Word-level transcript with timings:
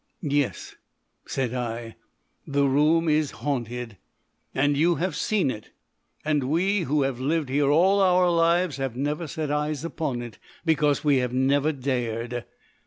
"Yes," 0.23 0.77
said 1.27 1.53
I; 1.53 1.95
"the 2.47 2.65
room 2.65 3.07
is 3.07 3.29
haunted." 3.45 3.97
"And 4.55 4.75
you 4.75 4.95
have 4.95 5.15
seen 5.15 5.51
it. 5.51 5.69
And 6.25 6.45
we, 6.45 6.79
who 6.79 7.03
have 7.03 7.19
lived 7.19 7.49
here 7.49 7.69
all 7.69 8.01
our 8.01 8.27
lives, 8.31 8.77
have 8.77 8.95
never 8.95 9.27
set 9.27 9.51
eyes 9.51 9.85
upon 9.85 10.23
it. 10.23 10.39
Because 10.65 11.03
we 11.03 11.17
have 11.17 11.33
never 11.33 11.71
dared.... 11.71 12.45